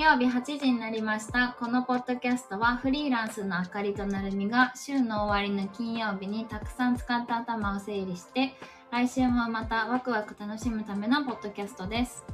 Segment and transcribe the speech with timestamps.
[0.00, 1.54] 曜日8時になりました。
[1.60, 8.54] このポッドキャストはフリーランスのあかりとなるみが週の終わりの金曜日にたくさん使った頭を整理して
[8.90, 12.24] 来週もまたワクワク楽しむためのポッドキャストです。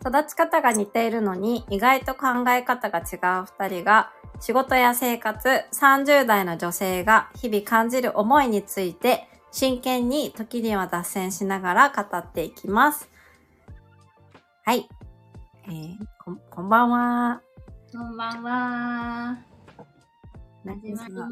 [0.00, 13.08] 育ち方が似ているのに意外と考え方が違う二人が仕事や生活、30代の女性が日々感じる思いについて真剣に時には脱線しながら語っていきます。
[14.64, 14.88] はい。
[15.68, 17.40] えー、こんこんばんは。
[17.92, 19.38] こんばんは。
[20.64, 21.28] まりま。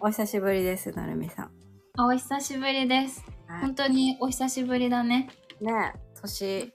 [0.00, 1.50] お久しぶりです、なるみさん。
[1.96, 3.24] あお久しぶりです。
[3.60, 5.28] 本当にお久しぶりだね。
[5.60, 6.74] ねえ、年、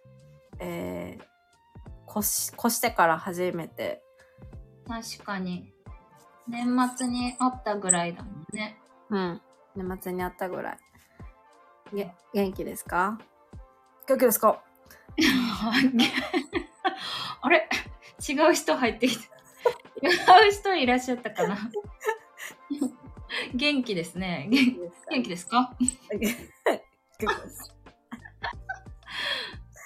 [0.60, 4.02] えー、越し、越してから初めて、
[4.88, 5.74] 確かに。
[6.48, 8.78] 年末に会ったぐらいだもんね。
[9.10, 9.41] うん。
[9.76, 10.78] 年末に会ったぐらい。
[11.94, 13.20] げ、元気ですか？
[14.08, 14.64] 元気ですか？
[17.41, 17.68] あれ？
[18.27, 19.24] 違う人入ってきた。
[20.02, 21.58] 違う人いらっしゃったかな？
[23.54, 24.48] 元気ですね。
[24.50, 25.76] 元元気ですか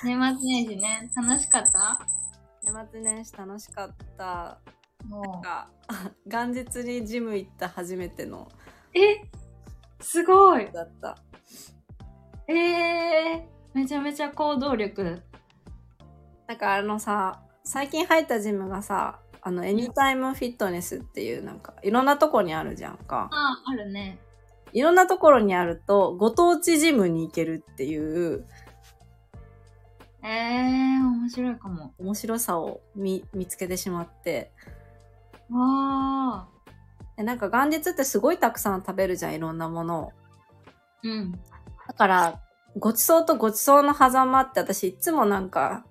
[0.03, 1.99] 年末年始ね、楽しかった？
[2.63, 4.59] 年末年始楽しかった。
[5.05, 5.69] もなんか、
[6.25, 8.49] 元日にジム行った初めての
[8.93, 8.99] う。
[8.99, 9.21] え？
[10.01, 11.17] すごいだった。
[12.47, 13.43] えー、
[13.75, 15.21] めちゃめちゃ行動力。
[16.47, 23.29] なんかあのさ、最近入ったジムがさ、あの、エニタイムフィットネスっていうなんか、いろんなとこにあるじゃんか。
[23.31, 24.17] あ、あるね。
[24.73, 28.45] いろんなところにあると、ご当地ジムに行けるっていう
[30.27, 31.93] えー、面白いかも。
[31.99, 34.51] 面白さを見見つけてしまって。
[35.51, 36.47] わ
[37.15, 40.11] でなんか元日ってすごいたくさん食べるじゃん、いろんなものを。
[41.03, 41.11] ー。
[41.11, 41.31] うん。
[41.31, 42.41] だから、
[42.77, 45.85] ごちそうとごちそうの狭間って私いつもなんか、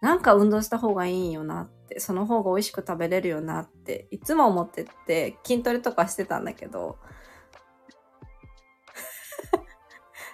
[0.00, 6.98] なんか運動した方がいいよなって、その方が美味しく食べれるよなって、いつも思ってて、筋トレとかしてたんだけど、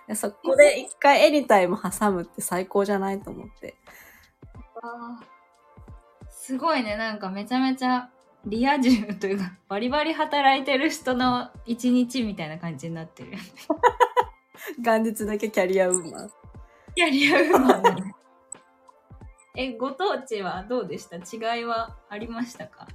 [0.06, 3.76] で そこで一回エニタイム挟むって最高じゃないと思って。
[6.30, 8.10] すごいね、なんかめちゃめちゃ
[8.44, 13.32] リア充というか、バリバリ働いてる人の一日みたいな感じになってる。
[14.78, 16.30] 元日だけキャリアウーマン。
[16.96, 18.14] いや、リアルマン。
[19.54, 21.16] え、ご当地はどうでした？
[21.16, 22.86] 違いはありましたか？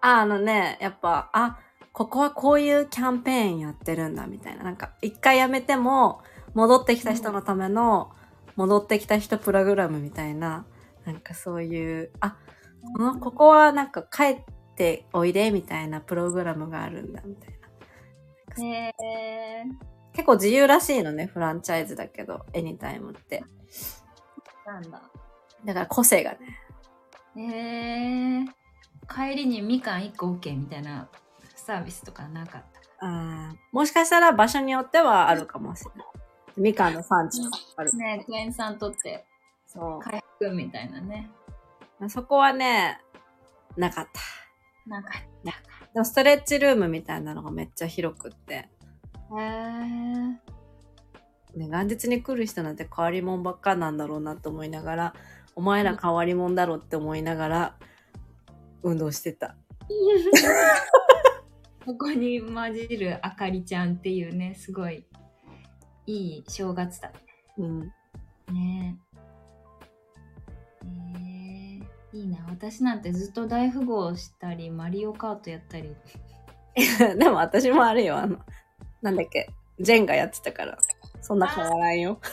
[0.00, 1.58] あ、あのね、やっぱ、あ、
[1.92, 4.64] ここはこういうキャンペーンやってるんだみたいな。
[4.64, 6.20] なんか、一回やめても、
[6.54, 8.10] 戻ってきた人のための、
[8.56, 10.64] 戻ってきた人プログラムみたいな、
[11.04, 12.36] なんかそういう、あ、
[12.94, 14.44] この、ここはなんか帰っ
[14.74, 17.56] ておいでみたいなプログラムがあるんだみたいな。
[18.64, 19.64] へえ
[20.16, 23.44] 結構自由らしいのね、フランチャイズだけど、エニタイムって。
[24.66, 25.02] ー、なんだ。
[25.64, 26.38] だから個性がね。
[27.36, 28.46] へえー、
[29.06, 31.08] 帰りにみかん1個 OK みたいな
[31.54, 32.62] サービスとかなかっ
[32.98, 33.06] た？
[33.06, 36.06] あーもしかしたら場所によってはあるかもしれない。
[36.56, 37.92] みかんの産地とかある。
[37.94, 39.26] ねクエン酸取って
[39.66, 40.00] そう。
[40.00, 41.30] 回復みたいなね。
[42.08, 43.00] そこはね、
[43.76, 44.20] なかった。
[44.88, 45.10] なんか、
[45.44, 45.52] で
[46.00, 48.70] もストレッチルームみたいなのがめっちゃ広くって。
[49.32, 50.56] へえ
[51.58, 55.14] ね、元日に来る人なんて変わり者ばっかなんだろうなと思いながら、
[55.54, 57.76] お前ら変わり者だろって思いながら、
[58.82, 59.56] 運動してた。
[61.84, 65.06] ここに混じるあかりちゃんっていうね、すごい
[66.06, 67.12] いい正月だ
[67.58, 67.80] うん。
[68.52, 68.98] ね。
[70.84, 72.44] えー、いいな。
[72.48, 75.96] 私なんてずっと大富豪したり、マリオカートやったり。
[77.18, 78.38] でも私もあれよ、あの、
[79.02, 79.48] なんだっけ、
[79.80, 80.78] ジェンガやってたから、
[81.20, 82.20] そんな変わらんよ。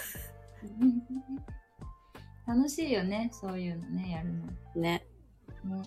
[2.45, 4.45] 楽しいよね、そういうのね、やるの。
[4.47, 4.51] ね。
[4.75, 5.05] ね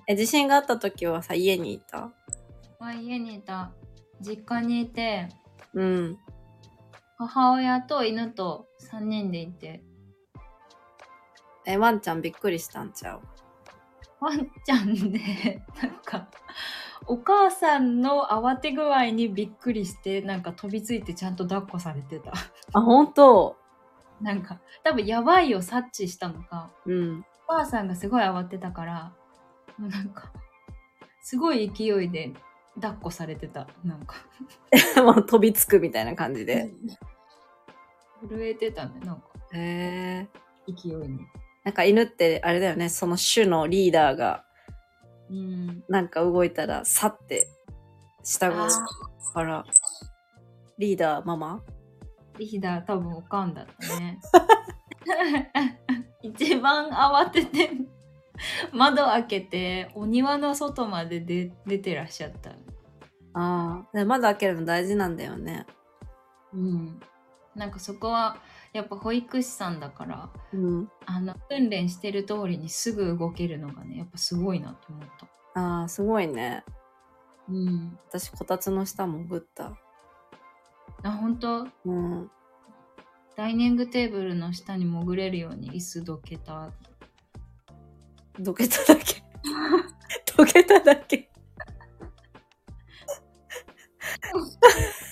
[0.06, 2.12] え、地震があった時はさ、家にいた？
[2.81, 3.72] まあ、家にいた、
[4.20, 5.28] 実家にいて、
[5.75, 6.19] うん。
[7.19, 9.82] 母親と犬と3人でいて、
[11.67, 13.23] え、ワンちゃんびっくりしたんちゃう？
[14.20, 16.31] ワンちゃんで、なんか、
[17.08, 22.32] お母さんの慌て具合にびっくりして、なんか飛びついてちゃんと抱っこされてた。
[22.73, 23.56] あ、本当
[24.20, 27.25] なんか、多分やばいを察知したのか、うん。
[27.49, 29.12] お母さんがすごい慌てたから、
[29.79, 30.32] もうなんか、
[31.23, 32.32] すごい勢いで
[32.76, 33.69] 抱っこされてた。
[33.85, 34.17] なんか、
[35.02, 36.73] もう飛びつくみたいな感じで。
[38.29, 40.73] 震えてたね、なんか、へえ。
[40.73, 41.20] 勢いに。
[41.62, 44.45] なんか犬ってあれだよね、その種のリーダーが
[45.31, 45.84] うん。
[45.88, 47.49] なんか動いたら、さって
[48.25, 49.64] 従うから、
[50.78, 51.62] リーダーママ？
[52.38, 54.20] リーダー多分おかんだったね。
[56.23, 57.70] 一番慌てて
[58.73, 62.50] 窓開けてお庭の外まで出出てらっしゃった。
[62.50, 62.55] あ
[63.34, 63.87] あ。
[63.93, 65.67] で窓開けるの大事なんだよね。
[66.52, 67.00] うん。
[67.55, 68.37] なんかそこは
[68.76, 70.90] やっぱ保育士さんだからうん。
[71.06, 75.08] あの訓練してる通りにすぐ動けるのがねやっぱすごいなと思っ
[75.55, 75.61] た。
[75.61, 76.64] ああ、すごいね。
[77.49, 77.99] うん。
[78.08, 79.78] 私、こたつの下潜った。
[81.02, 81.67] あ本当？
[81.87, 82.31] うん。
[83.37, 86.70] ダイニングテーブルの下に潜れるように椅子どけた。
[88.38, 89.23] どけただけ？
[90.37, 91.31] どけただけ？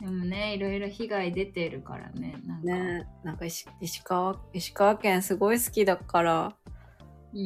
[0.00, 6.56] でもねいろいろ被害出てるからねなんか、ねなんか石石川、石川県すごい好きだから。
[7.34, 7.44] うんう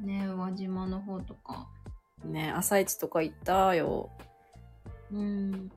[0.00, 0.06] ん。
[0.06, 1.68] ね輪島の方とか
[2.24, 4.10] ね朝市とか行ったよ。
[5.12, 5.70] うん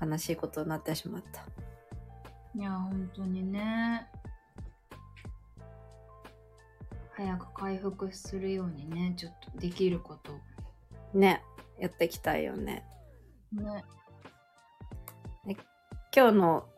[0.00, 1.44] 悲しいことになってしまった。
[2.54, 4.06] いや本当にね
[7.12, 10.32] 早く回復するようにねちょっとできること
[11.12, 11.42] ね
[11.78, 12.84] やっていきたいよね。
[13.52, 13.84] ね
[16.14, 16.68] 今日の、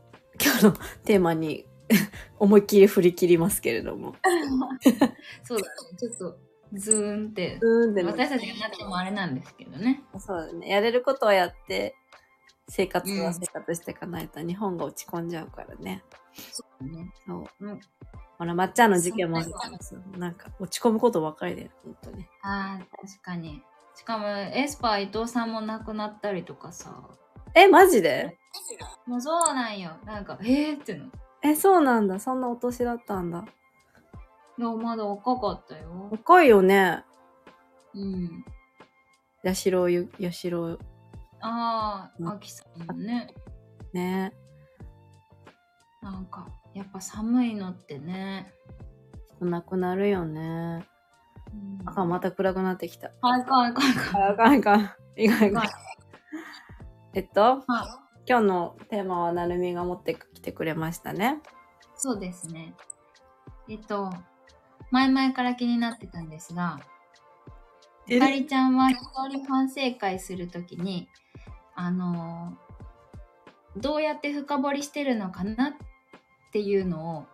[0.42, 0.72] 今日の
[1.04, 1.66] テーマに
[2.38, 4.14] 思いっきり振り切りますけれども。
[5.44, 6.38] そうだねちょっと
[6.74, 10.68] ズーンってうーんでも私たちがなってもあれなんですけどねそうだね。
[10.68, 11.94] やれることはやって、
[12.68, 16.04] 生活うんは生活していかないと日本が落ち込んじゃうからね。
[16.52, 17.66] そうねそう。
[17.66, 17.80] うん
[18.38, 22.26] ほら、まっちゃんの事件もあるからさなんか落ち込むことばかりだよ、本当に。
[22.42, 23.64] あー確かに
[23.98, 27.02] しかもエスパー伊藤さんも亡くなったりとかさ。
[27.52, 28.38] え、マジで？
[29.06, 29.90] もうそうなんよ。
[30.04, 31.06] なんかえーっての
[31.42, 32.20] え、そうなんだ。
[32.20, 33.44] そんなお年だったんだ。
[34.56, 36.08] いやまだ若かったよ。
[36.12, 37.02] 若いよね。
[37.92, 38.44] うん。
[39.42, 40.78] やしろゆ、やしろ、うん。
[41.40, 43.34] あああきさんもね。
[43.92, 44.32] ね。
[46.02, 48.52] なんかやっぱ寒いのってね、
[49.40, 50.86] なくなるよね。
[51.52, 53.10] うん、あかん、また暗くなってきた。
[53.20, 54.90] はいはいはいあかん、あかん。
[55.16, 55.68] いかん、いかんはい。
[57.14, 57.64] えっと、は
[58.28, 61.40] 今日のテーマはなるみが持ってきてくれましたね。
[61.96, 62.74] そうですね
[63.68, 64.12] えっと
[64.90, 66.78] 前々から気になってたんですが
[68.06, 68.14] え？
[68.14, 68.98] ゆかりちゃんは一
[69.28, 71.08] 人反省会するときに
[71.74, 75.72] あのーどうやって深掘りしてるのかなっ
[76.52, 77.26] ていうのを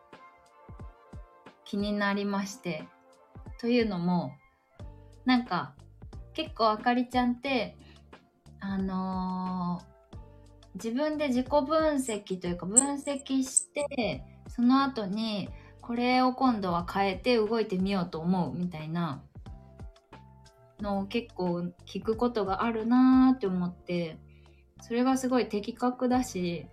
[1.65, 2.87] 気になりまして
[3.65, 4.35] というのも
[5.25, 5.73] なんか
[6.35, 7.79] 結構あかりちゃんって
[8.61, 9.95] あのー
[10.75, 11.63] 自分で自己分
[11.95, 15.49] 析というか分析してその後に
[15.81, 19.23] これを今度は変えて動いてみようと思うみたいな
[20.81, 24.19] のを結構聞くことがあるなーって思って
[24.83, 26.67] それがすごい的確だし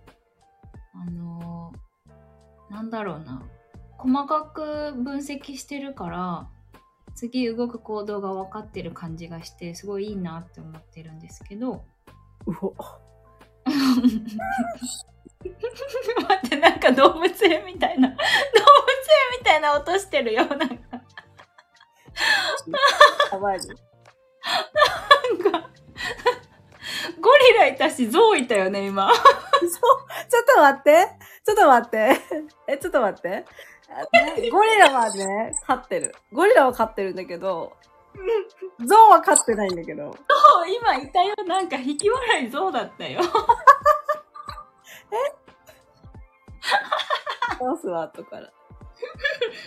[0.94, 3.42] あのーなんだろうな
[3.96, 6.48] 細かく分析してるから
[7.14, 11.84] 次動く行動が分かってる感じがしてすごいいいなって思ってるんですけど
[12.46, 12.74] うお。
[16.22, 18.24] 待ってなんか動物園みたいな動物園
[19.38, 20.66] みたいな音してるよなんか。
[25.38, 25.70] なんか
[27.20, 29.12] ゴリラいたしゾウいたよね今
[29.62, 31.08] ちょっと待って。
[31.44, 32.20] ちょっと待って。
[32.68, 33.44] え、ちょっと待って。
[34.50, 36.14] ゴリラはね、飼ってる。
[36.32, 37.72] ゴリラは飼ってるんだけど、
[38.86, 40.16] ゾウは飼ってないんだけど。
[40.76, 43.20] 今いたよなんか引き笑いゾウだったよ
[47.60, 48.52] どうすわ、後から。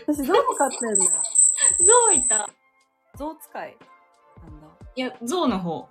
[0.07, 1.11] 私、ゾウも飼ってるんだよ。
[1.79, 2.49] ゾウいた
[3.15, 3.77] ゾウ使い。
[4.43, 4.67] なんだ？
[4.95, 5.89] いやゾウの方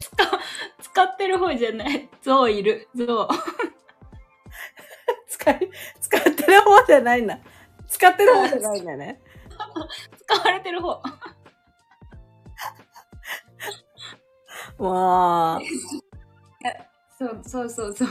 [0.00, 3.28] 使使ってる方じゃないゾウいるゾウ
[6.00, 7.38] 使ってる方じゃないんだ。
[7.88, 9.20] 使ってる方じゃないんだね。
[10.26, 11.02] 使われてる方
[14.78, 15.60] わあ。
[17.18, 18.08] そうそうそうそう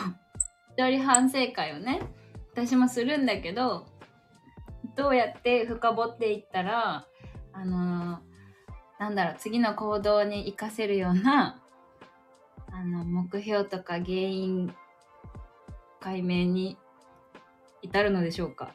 [0.77, 1.99] 一人反省会をね
[2.53, 3.87] 私もするんだけど
[4.95, 7.07] どうやって深掘っていったら
[7.53, 8.29] あのー
[8.99, 11.63] なんだろう次の行動に活かせるような
[12.71, 14.73] あの目標とか原因
[16.01, 16.77] 解明に
[17.81, 18.73] 至るのでしょうか？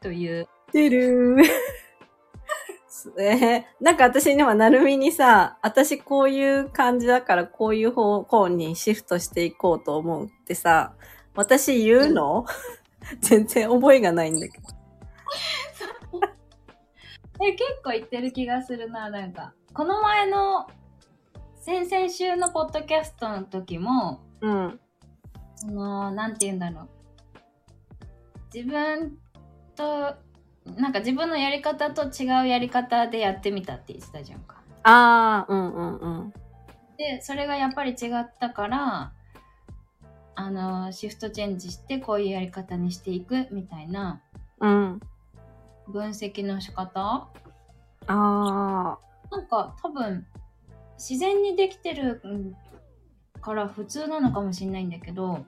[0.00, 1.44] というてるー。
[3.20, 10.94] えー、なんか私にはなるみにさ、私こういう感じだからこういう方向にシフトしていこうと思うってさ、
[11.34, 12.46] 私言うの、
[13.20, 14.68] 全然覚えがないんだけど。
[17.46, 20.66] え結構言ってる気がするななんかこの前の
[21.60, 24.80] 先々週のポッドキャストの時もうん。
[25.56, 26.88] そのなんて言うんだろう
[28.54, 29.18] 自分
[29.74, 30.14] と
[30.76, 34.56] なんか自分のやり方と違うやり方でやってみたって言ってたじゃんか。
[34.82, 36.32] ああ、うんうんうん。
[36.96, 39.12] でそれがやっぱり違ったから
[40.34, 44.20] あのシフトチェンジしてこういうやり方にしていくみたいな
[44.60, 45.00] うん。
[45.88, 47.28] 分析の仕方
[48.08, 48.98] あ
[49.30, 50.26] なんか多分
[50.98, 52.56] 自然にできてるうん
[53.40, 55.44] から普通なのかもしれないんだけど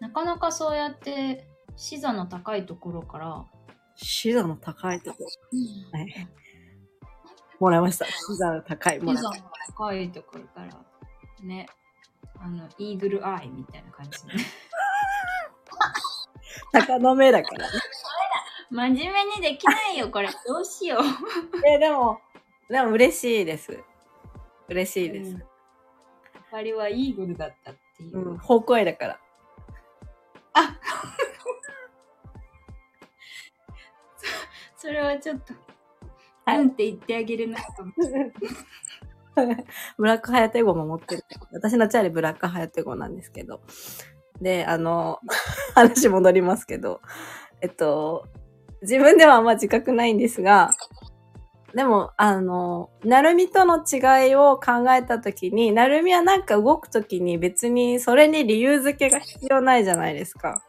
[0.00, 3.46] なかなかそうやって視座の高いところから、あ、
[3.94, 5.98] 視座の高いところ。
[5.98, 6.28] はい。
[7.58, 8.04] もらいました。
[8.06, 9.34] 視座の高いもらい視座の
[9.76, 10.68] 高いところから
[11.42, 11.66] ね
[12.38, 14.44] あのイーグルアイみたいな感じで
[16.72, 17.72] 高の目だからね。
[18.70, 21.02] 真面目にできないよこれどうしよう
[21.66, 22.18] え、でも、
[22.68, 23.78] でも嬉しいです。
[24.68, 25.30] 嬉しいです。
[25.30, 25.42] うん
[26.52, 29.20] あれはイーグルだったっていう、うん、方向へだから。
[34.76, 35.54] それはちょっと、
[36.44, 38.00] はいうんって言ってあげるなと思って。
[39.98, 41.24] ブラックハヤテ語も持ってる。
[41.52, 43.60] 私のチャーリーブラックハヤテ語なんですけど。
[44.40, 45.20] で、あの、
[45.74, 47.00] 話戻りますけど、
[47.60, 48.26] えっと、
[48.82, 50.70] 自分ではあんま自覚ないんですが、
[51.76, 60.62] でも、あの、なるみとの違いを考えたときに、なるみはなんか動くときに別にそれに理由付けが必要ないじゃないですか。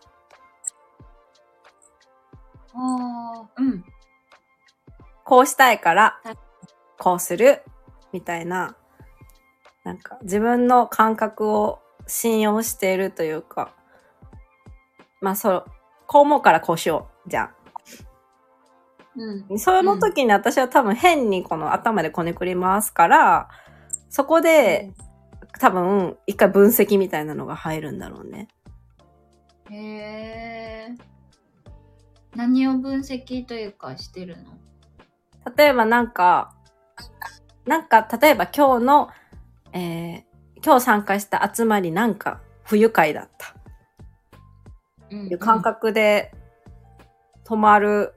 [2.74, 3.86] ああ、うん。
[5.24, 6.38] こうしたいからはい、
[7.00, 7.62] こうする、
[8.12, 8.76] みたいな、
[9.86, 13.74] なんか自分の感覚を信用しているというか、
[15.22, 15.66] まあそう、
[16.06, 17.57] こう思うからこうしよう、じゃん。
[19.18, 19.60] うん。
[19.60, 23.50] その時に私は多分変にこの頭でこねくり回すから、
[24.10, 24.94] そこで
[25.60, 28.48] 多分一回分析みたいなのが入るんだろうね。
[29.70, 30.96] へえ。
[32.36, 34.52] 何を分析というかしてるの？
[35.58, 36.54] 例えばなんか、
[37.66, 39.10] なんか例えば今日の、
[39.74, 40.28] えー
[40.66, 43.56] 今日参加した集まりなんか不愉快だった。
[45.12, 46.34] うんいう感覚で
[47.46, 48.16] 止まる、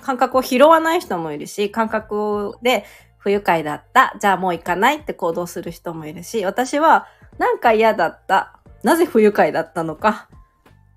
[0.00, 2.84] 感覚を拾わない人もいるし、感覚で
[3.18, 7.06] 不愉快だった、じゃあもう行かないって行動する人もいるし、私は
[7.38, 10.28] なんか嫌だった、なぜ不愉快だったのか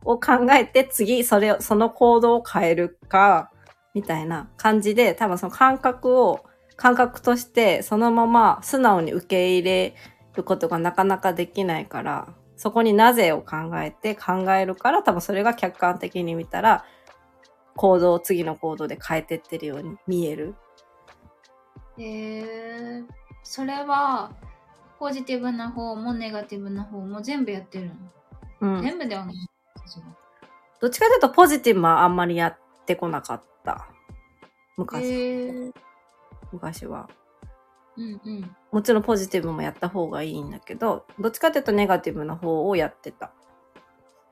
[0.05, 3.51] を考えて次それを、その行動を変えるか、
[3.93, 6.45] みたいな感じで多分その感覚を
[6.75, 9.95] 感覚としてそのまま素直に受け入れ
[10.35, 16.85] ることがなかなかできないから、そこになぜを考えて考えるから多分それが客観的に見たら
[17.75, 20.55] 行動を次の行動で変えてってるように見える。
[21.97, 23.03] へえ。
[23.43, 24.31] それは、
[24.99, 27.91] ポジティブな方もネガティブな方も全部やってる
[28.61, 28.81] の、うん。
[28.83, 29.35] 全部ではない。
[30.79, 33.87] どっちかというとポジティブはあんまりやってこなかった。
[34.77, 35.71] 昔、へえ。
[36.51, 37.09] 昔は。
[37.97, 38.55] うんうん。
[38.71, 43.31] もちろんポジティブもやった方がいいんだけど、どっちかというとネガティブな方をやってた。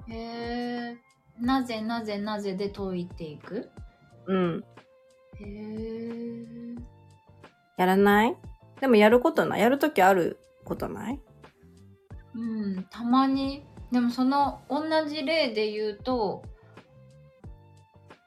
[0.07, 0.97] へえ。
[1.41, 3.69] なぜなぜなぜで解いていく？
[4.27, 4.63] うん。
[5.39, 6.45] へえ。
[7.77, 8.37] やらない？
[8.79, 9.61] でもやることない？
[9.61, 11.19] やるときあることない？
[12.35, 13.65] うん、たまに。
[13.91, 16.43] でもその同じ例で言うと、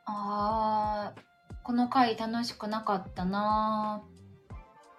[0.04, 1.20] あー、
[1.62, 4.02] この回楽しくなかったな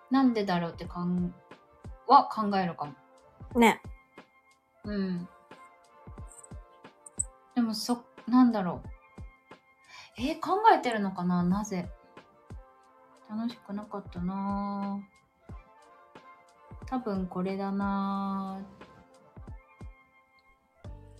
[0.09, 1.35] なんでだろうってかん
[2.07, 3.59] は考えるかも。
[3.59, 3.81] ね。
[4.85, 5.27] うん。
[7.65, 8.89] でもそ、なんだろう。
[10.19, 11.41] えー考えてるのかな？
[11.41, 11.89] なぜ？
[13.27, 14.99] 楽しくなかったな
[16.85, 18.59] 多分これだな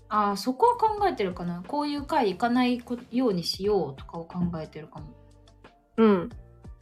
[0.08, 5.08] あそこは考えてるかなこういう回行かないようにしようとかを考えてるかも。
[5.98, 6.30] うん。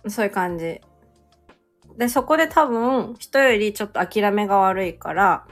[0.10, 0.82] そういう感じ。
[1.98, 5.48] で、そこで多分、人よりちょっと諦めが悪いから、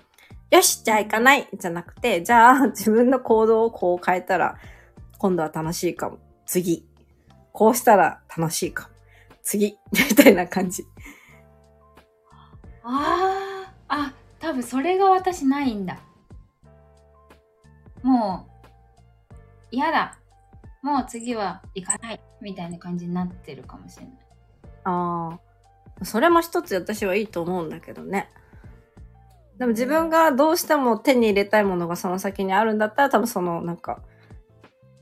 [0.51, 4.57] よし、じゃあ行かないじゃなくて、じゃあ自分の行動をこう変えたら、
[5.17, 6.19] 今度は楽しいかも。
[6.45, 6.85] 次。
[7.53, 8.89] こうしたら楽しいかも。
[9.43, 9.77] 次。
[9.91, 10.85] みたいな感じ。
[12.83, 15.99] あーあ多分それが私ないんだ
[18.01, 18.47] も
[19.31, 19.35] う
[19.69, 20.17] 嫌だ
[20.81, 24.13] もう次は行かないみたいな感じになってるかもしれない
[24.85, 25.39] あ
[26.01, 26.05] あ。
[26.05, 28.31] それも一つ私はいいと思うんだけどね。
[29.61, 34.01] でも自分がどうしても手に入れたいものがその先にあるんだったら多分そのなんか、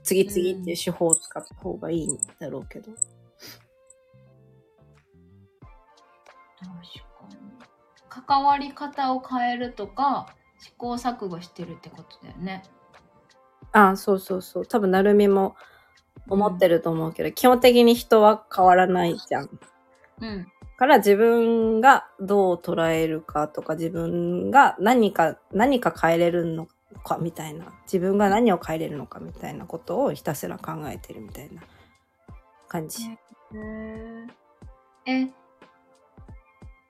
[0.04, 2.92] 次々っていう手法を使った方がいいんだろうけど。
[2.92, 3.00] 確
[6.60, 6.74] か
[7.30, 7.48] に
[8.10, 12.64] 関わり方を変えるとか試行錯誤してるってことだよね
[13.72, 14.66] あそうそうそう。
[14.66, 15.56] 多分、なるみも
[16.28, 19.60] 思ってると思うけど、基本的に人は変わらないじゃん。
[20.20, 20.52] うん。
[20.80, 26.70] から自分がどう捉えるかとか、自分が何か、何か変えれるの
[27.04, 27.66] かみたいな。
[27.84, 31.62] 自分が何を変えれるのかみたいなことをひたすら考えてるみたいな
[32.70, 33.04] 感じ。
[33.04, 33.18] へ
[35.06, 35.28] え。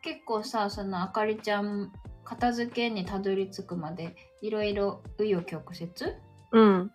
[0.04, 1.92] 結構さ、そのあかりちゃん、
[2.24, 5.90] 片付けにたどり着くまで、いろいろ紆余曲折？
[6.52, 6.92] うん。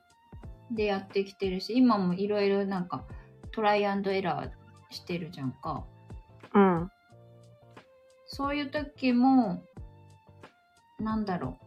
[0.70, 3.04] でやってきてるし、今もいろいろなんか
[3.50, 5.84] トライアンドエラーしてるじゃんか。
[6.54, 6.90] うん。
[8.26, 9.62] そういう時も、
[10.99, 11.58] なんだろ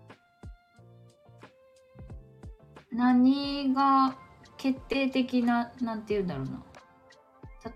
[2.91, 2.95] う。
[2.95, 4.17] 何が
[4.57, 6.63] 決定的な、なんて言うんだろうな。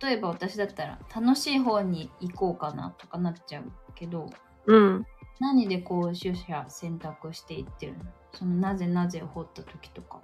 [0.02, 4.30] 例えば私だったら楽しい方に行こうかなとかなっちゃうけど、
[4.66, 5.06] うん。
[5.40, 8.06] 何でこう取捨選択していってるの？
[8.32, 10.22] そのなぜなぜを掘った時とか。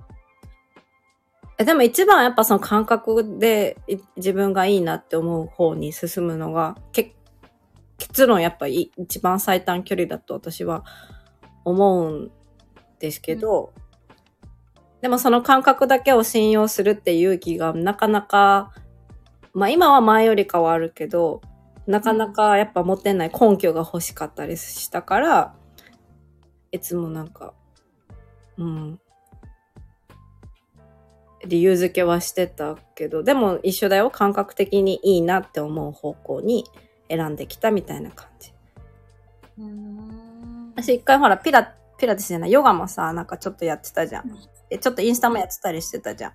[1.60, 7.16] えでも一番やっぱその感覚でい自分がいいなって思う方に進むのが、け
[7.98, 10.86] 結論やっぱり一番最短距離だと私は
[11.66, 12.32] 思うん
[13.00, 13.74] ですけど、
[15.02, 18.72] でもその感覚だけを信用するっていう勇気がなかなか、
[19.54, 21.42] まあ今は前よりかはあるけど、
[21.88, 25.56] なかなかやっぱ持ってない根拠が欲しかったりしたから、
[26.72, 27.54] いつもなんか、
[28.58, 29.00] うん、
[31.48, 34.10] 理由付けはしてたけど、でも一緒だよ。
[34.12, 36.66] 感覚的にいいなって思う方向に
[37.10, 38.54] 選んできたみたいな感じ。
[40.75, 44.38] 私一回ほら、ピラ、ピラティスじゃない、ヨガもさ、なんかちょっとやってたじゃうんん。
[44.70, 46.34] えちょっとインスタもやってたりしてたじゃん。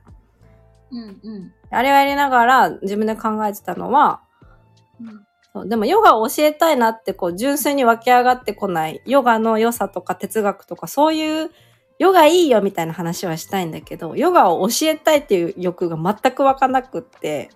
[0.90, 1.52] うんうん。
[1.70, 4.22] あれをやりながら自分で考えてたのは、
[5.00, 11.50] うんそうでもヨガを教えたいなってこう純粋に湧き上がってこないヨガの良さとか哲学とかそういう
[12.02, 17.50] ヨガいいよみたいな話はしたいんだけどヨガを教えたいっていう欲が全く湧かなくって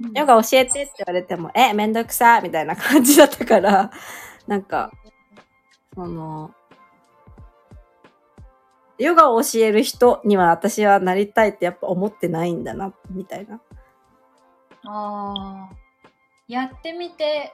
[0.00, 3.90] うんヨガ教えてって言われてもえめんどくさみたいな感じだったから
[4.46, 4.92] なんか
[5.94, 6.54] その
[8.98, 13.60] ヨガを教える人には私はなりたいってやっぱ思ってないんだなみたいな
[14.84, 15.76] ああ。
[16.46, 17.52] やってみて、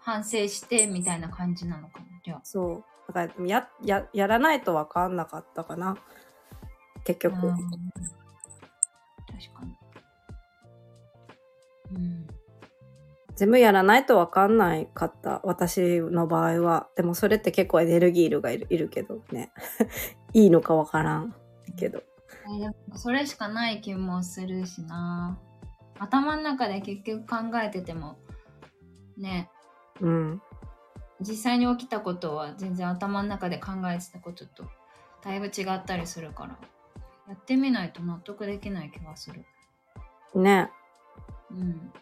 [0.00, 2.06] 反省してみたいな感じなのかな。
[2.24, 2.40] じゃあ。
[2.42, 2.95] そう。
[3.08, 5.96] だからでもや、や、やらないとわかんなかったかな。
[7.04, 7.46] 結局。
[7.46, 7.56] うん
[9.26, 9.76] 確かに。
[11.92, 12.26] うん。
[13.36, 15.40] 全部やらないとわかんないかった。
[15.44, 16.88] 私の場合は。
[16.96, 19.52] でもそれって結構エネルギーいるがいるいるけどね。
[20.32, 21.34] いいのかわからん
[21.76, 22.02] けど。
[22.94, 25.38] それしかない気もするしな。
[25.98, 28.18] 頭の中で結局考えてても、
[29.16, 29.50] ね、
[30.00, 30.42] うん。
[31.20, 34.64] 実際に起きたことは全然頭の中で考えてたことと
[35.22, 36.58] だいぶ違ったりするから、
[37.26, 39.44] やってみないと納得できない気がする。
[40.34, 40.70] ね。
[41.50, 41.92] うん。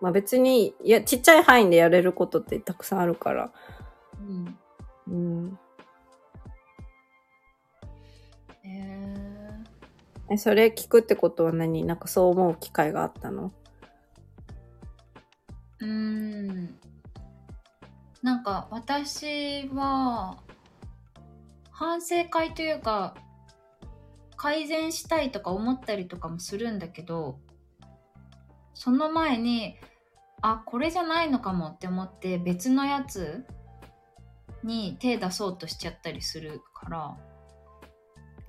[0.00, 3.50] まあ別に、いや、ちっちゃい範囲でやれることってたくさんあるから。
[4.20, 4.58] うん。
[5.08, 5.58] うん。
[8.62, 9.14] え
[10.30, 11.84] え、それ聞くってことは何？
[11.84, 13.52] なんかそう思う機会があったの？
[15.80, 16.78] ー、うーん。
[18.22, 20.38] なんか私は
[21.70, 23.14] 反省会というか
[24.36, 27.38] 改善したいとか思ったりとかもするんだけど
[28.74, 29.76] その前に
[30.42, 33.44] あこれじゃないのかもって思って別のやつ
[34.62, 37.16] に手出そうとしちゃったりするから。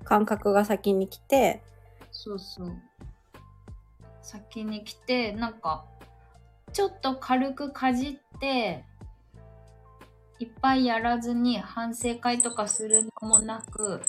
[0.04, 1.62] 感覚が先に来て、
[2.10, 2.72] そうそう。
[4.22, 5.84] 先に来てなんか
[6.72, 8.84] ちょっと軽くかじって
[10.40, 14.00] いっぱいやらずに反省会とかするのもなく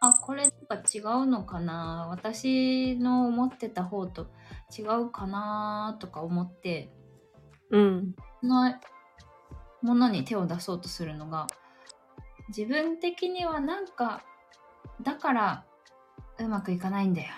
[0.00, 2.06] あこれとか違うのかな？
[2.10, 4.28] 私の思ってた方と
[4.76, 6.90] 違うかなとか思って
[7.70, 8.14] うん。
[8.40, 8.74] その
[9.82, 11.46] ものに手を出そうとするのが
[12.48, 14.22] 自分的にはなんか
[15.02, 15.64] だから
[16.38, 17.28] うまくいかないんだよ。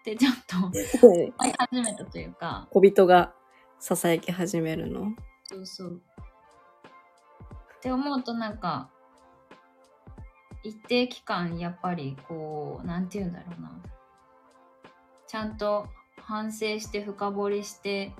[0.00, 0.56] ってちょっと
[1.06, 2.68] 思い始めたというか。
[2.70, 3.34] 小人が
[3.80, 5.12] 囁き始めるの？
[5.44, 6.02] そうそう
[7.78, 8.90] って思うとなんか
[10.64, 13.80] 一定期間やっぱりこうなんて言うんだろうな
[15.26, 15.86] ちゃんと
[16.20, 18.12] 反省して深掘りして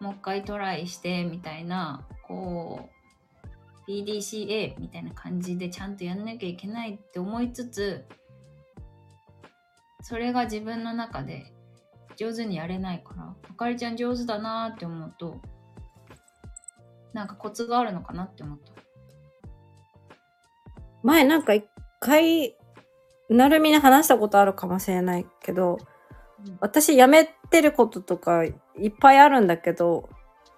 [0.00, 2.88] もう一回トライしてみたいなこ
[3.86, 8.04] う PDCA みたいな感じでちゃんとやんなきゃいけないって思いつつ
[10.00, 11.52] それが自分の中で
[12.16, 15.40] 上手にやれないからあかりちゃん上手だなって思うと
[17.12, 18.83] なんかコツがあるのかなって思った。
[21.04, 21.66] 前なんか一
[22.00, 22.56] 回
[23.28, 25.78] なるみに話したことあるかもしれないけど、
[26.60, 28.52] 私辞めてることとかい
[28.88, 30.08] っぱいあるんだけど、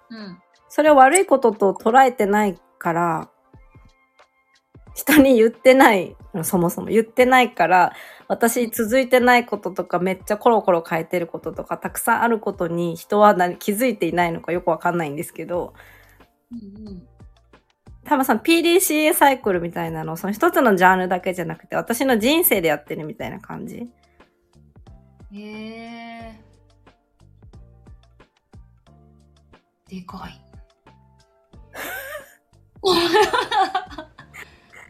[0.09, 0.39] うん。
[0.69, 3.29] それを悪いことと捉えてないから、
[4.95, 6.87] 人に言ってない、そもそも。
[6.87, 7.93] 言ってないから、
[8.27, 15.73] 私続いてないこととかめっちゃコロコロ変えてることとかたくさんあることに人は何気づいていないのかよくわかんないんですけど、
[16.51, 17.16] うん
[18.07, 23.89] 多分その PDCA サイクルみたいなのをその一つのジャンルだけじゃなくて私の人生でやってるみたいな感じ。
[25.31, 25.37] うん。
[25.37, 26.41] へえ。
[29.89, 30.41] でかい。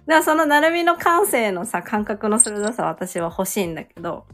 [0.07, 4.25] でもそのなるみの感性のさ、感覚の鋭さは私は欲しいんだけど、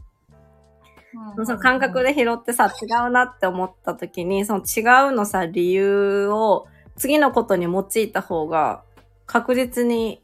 [1.44, 8.82] その感覚で拾ってさ、違うなって思った時に、その違うのさ、理由を次のことに用いた方が
[9.26, 10.22] 確実に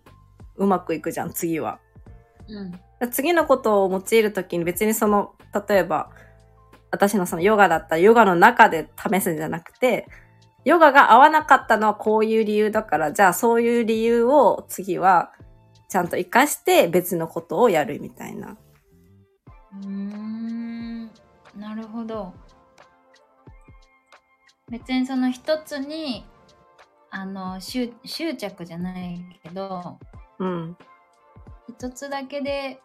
[0.56, 1.80] うまくいくじゃん、次は。
[2.48, 3.11] うん。
[3.11, 5.35] 次のことを用いるときに別にその、
[5.68, 6.11] 例えば、
[6.90, 10.06] 私のそのヨガだったらヨガの中で試すんじゃなくて、
[10.64, 15.33] ヨガが合わなかったのはこういう理由だから、じゃあそういう理由を次は
[15.88, 18.56] ちゃんと活かして別のことをやるみたいな。
[19.72, 21.06] うーん。
[21.56, 22.35] なるほど。
[24.68, 26.24] 別にその一つに、
[27.11, 29.99] あの、執執着じゃないけど、
[30.38, 30.77] うん。
[31.68, 32.81] 一つだけで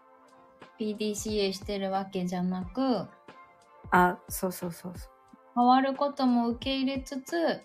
[0.80, 3.08] PDCA してるわけじゃなく、
[3.92, 5.12] あ、そうそうそうそう。
[5.56, 7.62] 変わることも受け入れつつ、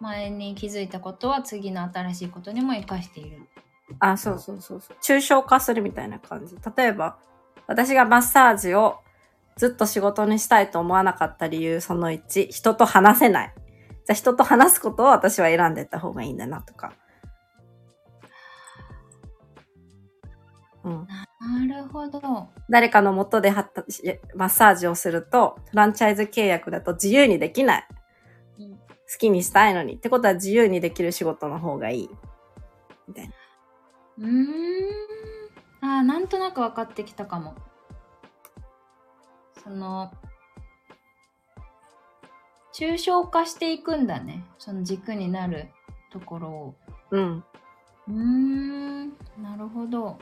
[0.00, 3.42] 前に気づいたことは次の新しいことにも活かしている。
[3.98, 4.96] あ、そうそうそうそう。
[5.02, 6.56] 抽象化するみたいな感じ。
[6.76, 7.18] 例えば、
[7.66, 8.98] 私がマッサージを
[9.56, 13.54] ずっと仕事にしたいと思わなかった理由、その1、人と話せない。
[14.10, 16.92] じゃあ人と話すことを私は選んでった方がいいんだなとか。
[20.82, 21.06] うん。
[21.68, 22.48] なるほど。
[22.68, 23.84] 誰かの元ではった
[24.34, 27.88] マッサージをすると、フランチャイズ契約だと自由にできない。
[28.58, 28.70] うん
[29.12, 29.94] 好きにしたいのに。
[29.94, 32.10] ってことは自由にできる仕事の方がいい。
[33.08, 33.34] みたいな。
[34.18, 34.38] うーん。
[35.82, 37.54] あーなんとなく分かってきたかも。
[39.62, 40.12] その、
[42.72, 44.44] 抽象化していくんだね。
[44.58, 45.68] その軸になる
[46.12, 46.74] ところを。
[47.10, 47.44] うん。
[48.08, 49.08] うーん。
[49.42, 50.18] なるほど。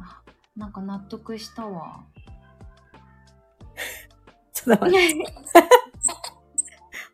[0.00, 0.22] あ、
[0.56, 2.04] なんか納得したわ。
[4.52, 5.24] ちょっと待って。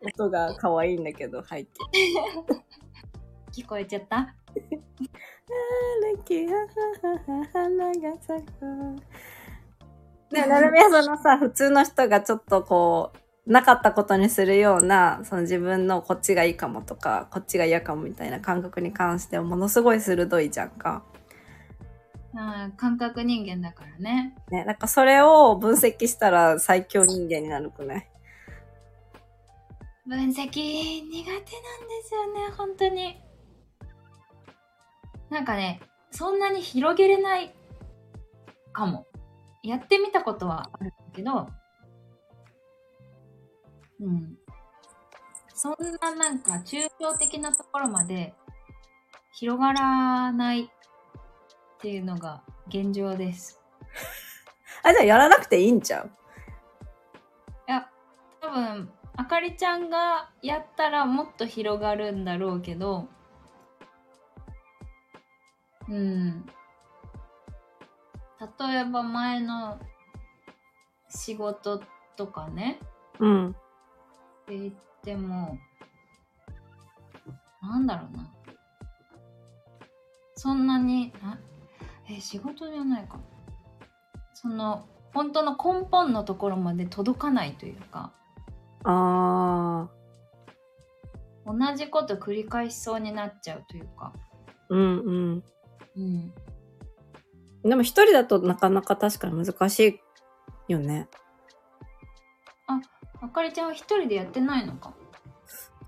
[0.17, 1.69] 音が可愛いんだけど、背景。
[3.53, 4.33] 聞こえちゃった？
[7.53, 8.95] 花が咲く。
[10.31, 13.11] ね、なるみはそのさ、普通の人がちょっとこ
[13.47, 21.03] う、なかったことにするような、その自分のこっちがいいかもとか、こっちが嫌かもみたいな感覚に関してはものすごい鋭いじゃんか。
[22.33, 24.35] あー感覚人間だからね。
[24.51, 28.07] ね、なんかそれを分析したら最強人間になるくない？
[30.07, 31.45] 分析苦手なんで
[32.05, 33.21] すよね、本当に。
[35.29, 37.53] なんかね、そんなに広げれない
[38.71, 39.07] かも。
[39.63, 41.47] やってみたことはあるんだけど、
[43.99, 44.37] うん。
[45.53, 48.33] そんななんか抽象的なところまで
[49.33, 50.67] 広がらないっ
[51.79, 53.59] ていうのが現状です。
[54.83, 56.11] あ、じゃあやらなくていいんちゃう？
[57.67, 57.87] いや、
[58.41, 63.07] 多分、あかりちゃんがやったらもっと広がるんだろうけど、
[65.87, 66.45] うん。
[68.59, 69.79] 例えば前の
[71.09, 71.83] 仕事
[72.15, 72.79] とかね、
[73.19, 73.49] うん。
[73.49, 73.53] っ
[74.47, 74.73] て言っ
[75.03, 75.59] ても、
[77.61, 78.33] なんだろうな。
[80.35, 81.39] そんなに、な
[82.09, 83.19] え、仕事じゃないか。
[84.33, 88.11] その、本当の根本のところまで届かないというか、
[88.83, 89.87] あ
[91.45, 94.13] 同じこと繰り返しそうになっちゃうというか。
[94.71, 94.75] ー。
[94.75, 95.43] うんうん。
[95.97, 96.33] うん。
[97.63, 100.01] でも一人だとなかなか確かに難し
[100.67, 101.07] いよね。
[103.21, 104.93] あかりちゃんは一人でやってないのか。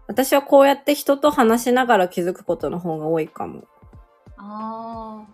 [0.07, 3.63] 私はこうやって人と話しながら気づくことの方が多いかも。
[4.38, 5.25] あ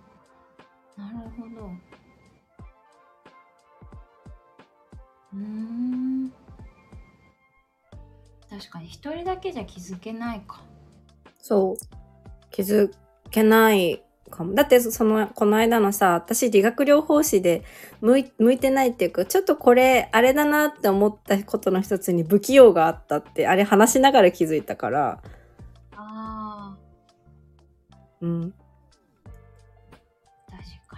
[0.98, 1.70] あ、なるほど。
[5.34, 6.32] うーん。
[8.50, 10.62] 確かに一人だけじゃ気づけないか。
[11.40, 11.76] そう。
[12.50, 12.92] 気づ
[13.30, 14.54] けないかも。
[14.54, 17.64] だってその、この間のさ、私理学療法士で
[18.02, 25.22] 向い向いてないっていうか、ちょっとこれ、あれだなって思ったことの一つに不器用があったって、あれ話しながら気づいたから。
[25.96, 26.78] ああ。
[28.22, 28.54] うん。
[30.48, 30.98] 確か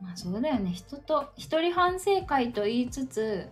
[0.00, 0.06] に。
[0.06, 0.72] まあそうだよね。
[0.72, 3.48] 人と、一人反省会と言いつつ、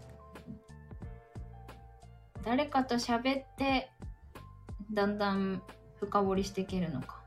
[2.44, 3.90] 誰かと喋って、
[4.92, 5.62] だんだん
[6.02, 7.20] 深掘りしていけるのか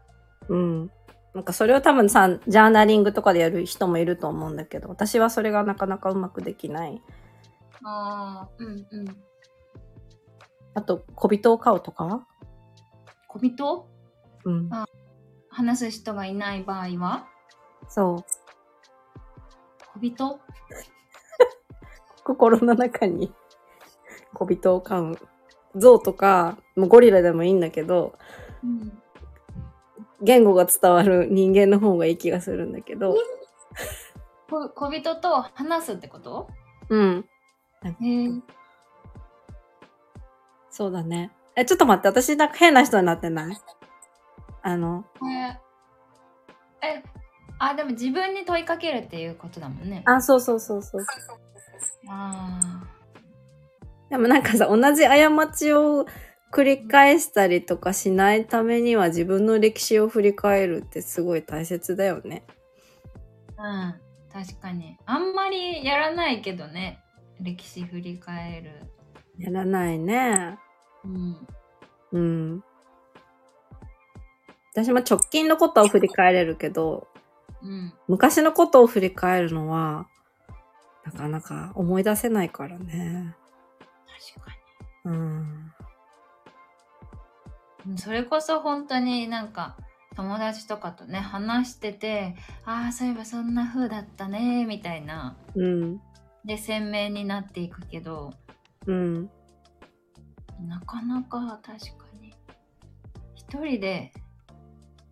[0.50, 0.92] うん。
[1.34, 7.02] なんかそれを多分さ、ジャーナリングとかでやる人もいると思うんだけど、私はそれがなかなかうまくできない。
[7.84, 9.06] ああうんうん
[10.74, 12.28] あと、小人を飼うとかは？
[13.30, 13.88] 小人？
[14.44, 14.70] うん。
[15.50, 17.28] 話す人がいない場合は？
[17.88, 18.26] そう。
[19.94, 20.40] 小人？
[22.26, 23.32] 心の中に
[24.34, 25.18] 小人を飼う。
[25.76, 28.45] 象とか、もうゴリラでもいいんだけど、うん
[30.22, 33.16] 言語が伝わる人間の方がいい気がするんだけど、
[34.50, 36.50] こ小人と話すってこと？
[36.90, 37.26] うん。
[40.70, 41.32] そうだね。
[41.56, 43.58] え、ちょっと待って、私なんか変な人になってない？
[44.62, 45.60] あの、え
[46.88, 47.04] え
[47.60, 50.04] あでも自分に問いかけるっていうことだもんね。
[50.06, 51.06] あ、そうそうそうそう。
[52.10, 52.84] あ
[54.10, 56.06] でもなんかさ、同じ過ちを
[56.56, 62.46] 繰り返したりとかしないためには自分の歴史を振り返るってすごい大切だよね。
[63.58, 67.00] あうん確かにあんまりやらないけどね
[67.40, 68.90] 歴史振り返る
[69.38, 70.58] やらないね。
[71.04, 71.48] うん
[72.14, 72.64] うん。
[74.74, 77.08] 私も直近のことを振り返れるけど、
[77.62, 80.08] うん昔のことを振り返るのは、
[81.04, 83.36] なかなか思い出せないからね。
[84.36, 84.58] 確か
[85.06, 85.72] うん。
[87.86, 89.78] にそれこそ本当になんか
[90.16, 96.02] 友達とかとね話しててああそういえばそんな風だったねみたいなうん。
[96.46, 98.34] で鮮明になっていくけど
[98.86, 99.30] うん。
[100.68, 102.34] なかなか確かに
[103.36, 104.12] 一人で、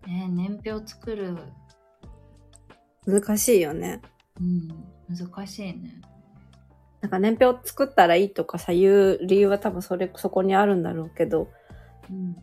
[0.07, 1.37] ね、年表作る、
[3.05, 4.01] 難しいよね。
[4.39, 4.67] うん、
[5.09, 6.01] 難しいね。
[7.01, 11.49] なんか年表作ったらいいとかさ、言う理由は多分それ、そこにあるんだろうけど、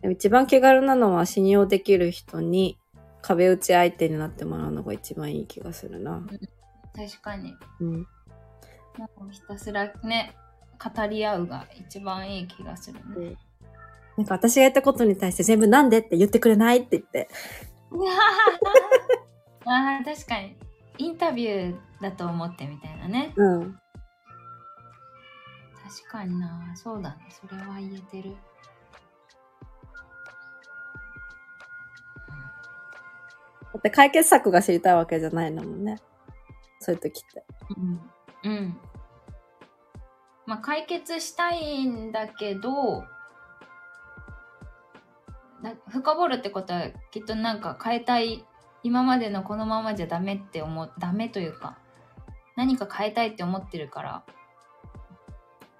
[0.03, 2.77] うん、一番気軽なのは信用できる人に
[3.21, 6.21] 壁打ち相手になってもらうのが一番いい気がするな。
[6.95, 8.07] 確かにうん。
[8.97, 10.35] もうひたすらね
[10.83, 13.37] 語り合うが一番いい気がするね。
[14.17, 17.29] なんか私がやったことに対して全部なんでって言ってくれないって言って。
[19.65, 20.55] あー確かに
[20.97, 23.77] インタビューだと思ってみたいなねうん。
[25.83, 28.35] 確かになそうだねそれは言えてる
[33.73, 35.97] だって解決策が知りたいわけじゃないのもんね。
[36.79, 37.43] そういう時って。
[38.43, 38.77] うん、うん、
[40.45, 43.03] まあ解決したいんだけど
[45.61, 48.45] な深掘るってことはきっとなんか変えたい
[48.83, 51.77] 今までのこのままじゃダメって思うダメというか
[52.57, 54.23] 何か変えたいって思ってるから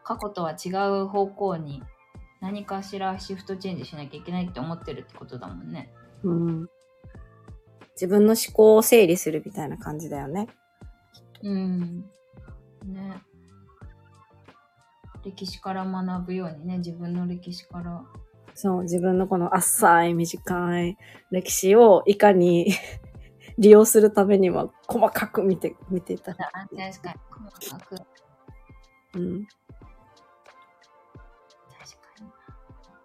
[0.03, 0.69] 過去とは違
[1.03, 1.83] う方向に
[2.41, 5.91] 何かしらシフトチェンジしなきゃいけないって思ってるってことだもんね。
[6.23, 6.69] うん。
[7.95, 10.47] 自分の思考を整理するみたいな感じだよね。
[11.43, 12.05] うん。
[12.85, 13.21] ね。
[15.23, 18.03] 歴史から学ぶようにね、自分の歴史から。
[18.53, 20.97] そう、自分のこの浅い短い
[21.29, 22.73] 歴史をいかに
[23.57, 26.89] 利用するためには細かく見て、見ていた確かに、
[27.59, 27.95] 細かく。
[29.15, 29.47] うん。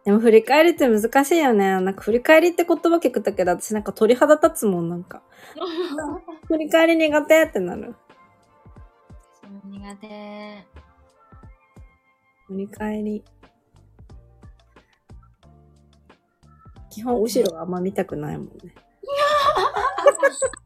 [0.07, 1.81] でも振り返りって難しいよね。
[1.81, 5.21] なんか振り返りって言葉聞くだけど私なんか鳥肌立つもん、なんか。
[6.47, 7.93] 振り返り苦手ってなる。
[9.65, 10.65] 苦手。
[12.47, 13.25] 振り返り。
[16.89, 18.53] 基本後ろはあんま見たくないもんね。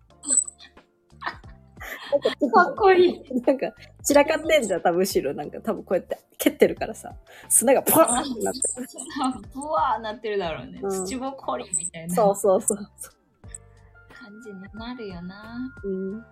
[2.52, 3.22] かっこいい。
[3.46, 5.34] なんか、散らかってんじゃん、多分後ろ。
[5.34, 7.14] なんか多分こうやって蹴ってるからさ、
[7.48, 8.86] 砂がポワーンってなってる。
[9.54, 10.80] ブワーなってるだろうね。
[10.82, 12.78] うん土ぼこりみたいなそうそうそう。
[14.12, 15.72] 感じになるよな。
[15.84, 16.28] うん、確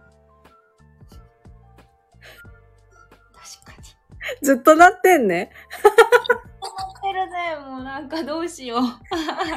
[3.65, 4.47] かに。
[4.47, 5.51] ずっとなってんね。
[5.85, 7.57] なってるね。
[7.67, 8.79] もうなんかどうしよ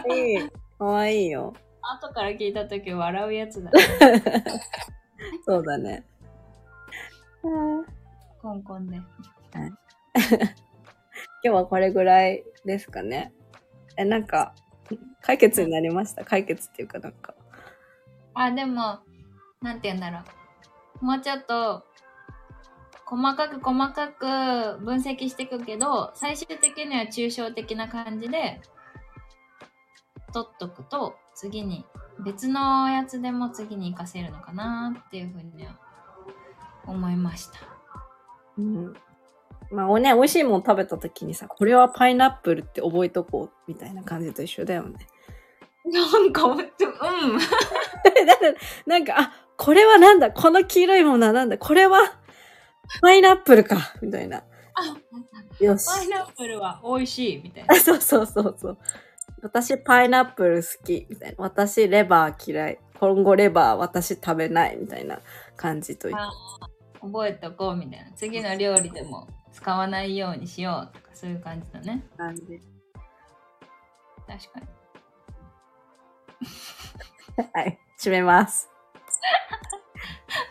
[0.10, 0.14] う。
[0.14, 0.50] いい。
[0.78, 1.54] かわいいよ。
[1.82, 3.72] 後から聞いたとき笑うやつだ。
[5.46, 6.06] そうだね。
[7.42, 8.98] コンコンで。
[10.16, 10.46] 今
[11.42, 13.34] 日はこれぐらいですかね。
[13.98, 14.54] え、なんか、
[15.22, 16.24] 解決になりました？
[16.24, 17.34] 解決っていうかなんか。
[18.34, 19.00] あ、でも、
[19.62, 20.20] なんて言うんだろ
[21.02, 21.06] う。
[21.06, 21.84] もうちょっと、
[23.06, 28.62] 細かく細かく分析していくけど、最終的には抽象的な感じで、
[30.34, 31.86] 取っとくと、次に、
[32.24, 35.78] 別のやつでも次に活かせるのかなっていうふうには
[36.88, 37.60] 思いました。
[38.58, 38.94] うん。
[39.72, 45.08] まあ、おね、美味しいもの食べた時にさ、これはパイナップルって覚えとこう、みたいな感じと一緒だよね。
[45.86, 46.58] なんか、うん。
[48.86, 52.00] なんか、あ、これはなんだこの黄色いものはなんだこれは、
[53.02, 54.44] パイナップルかみたいな。
[54.74, 55.88] あ、よし。
[55.88, 57.80] パイナップルは美味しいみたいなあ。
[57.80, 58.78] そうそうそうそう。
[59.42, 61.36] 私、パイナップル好き、みたいな。
[61.38, 62.80] 私、レバー嫌い。
[63.00, 65.22] 今後レバー私食べない、みたいな
[65.56, 66.26] 感じと言って。
[67.02, 68.12] 覚えとこうみたいな。
[68.14, 72.04] 次の料理でも使わないようにしようとか、そういう感じだね。
[72.18, 72.44] 感じ。
[74.28, 74.68] 確かに。
[77.54, 77.80] はい。
[78.00, 78.70] 締めます。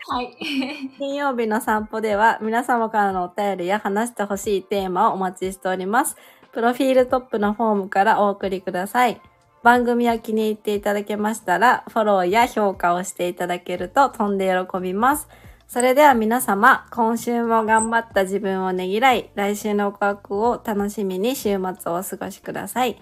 [0.09, 0.37] はい。
[0.99, 6.17] 金曜日の散歩では皆様からのお便りや話してほしいテーマをお待ちしております。
[6.53, 9.21] プロフィールトップのフォームからお送りください。
[9.63, 15.29] 番組を気に入っていただけましたら、フォローや評価をしていただけると飛んで喜びます。
[15.71, 23.01] それでは皆様、今週も頑張った自分をねぎらい、来週の告白を楽しみに週末をお過ごしください。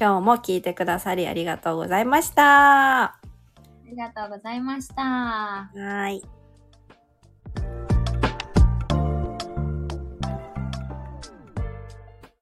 [0.00, 3.02] 今日も聞いてくださりありがとうございました。
[3.02, 3.20] あ
[3.84, 5.02] りがとうございました。
[5.02, 6.22] はい。